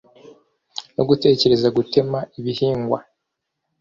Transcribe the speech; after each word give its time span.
no 0.95 1.03
gutekereza 1.09 1.67
gutema 1.77 2.19
ibihingwa 2.39 2.99